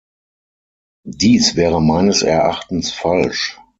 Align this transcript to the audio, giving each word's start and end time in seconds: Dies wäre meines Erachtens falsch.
Dies 1.05 1.55
wäre 1.55 1.79
meines 1.79 2.23
Erachtens 2.23 2.91
falsch. 2.91 3.59